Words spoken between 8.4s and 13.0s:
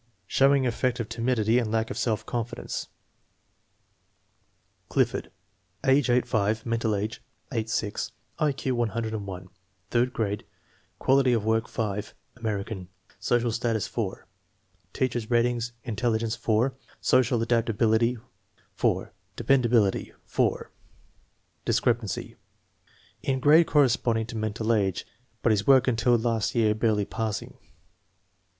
Q 101, third grade, quality of work 5. American,